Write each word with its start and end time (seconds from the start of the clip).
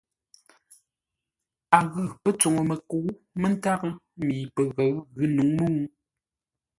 A 1.77 1.79
ghʉ 1.91 2.03
pə́ 2.21 2.31
tsuŋu 2.39 2.61
məkə̌u 2.69 3.07
mə́ntárə́ 3.41 3.91
mi 4.25 4.35
pəghəʉ 4.55 4.91
ghʉ̌ 5.15 5.25
nǔŋ 5.35 5.49
mə́u. 5.57 5.79